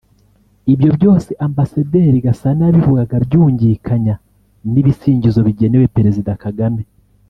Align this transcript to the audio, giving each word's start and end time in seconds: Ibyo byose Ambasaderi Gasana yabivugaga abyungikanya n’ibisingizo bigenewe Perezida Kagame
Ibyo 0.73 0.89
byose 0.97 1.29
Ambasaderi 1.47 2.17
Gasana 2.25 2.61
yabivugaga 2.65 3.13
abyungikanya 3.19 4.15
n’ibisingizo 4.71 5.39
bigenewe 5.47 5.85
Perezida 5.95 6.31
Kagame 6.45 6.81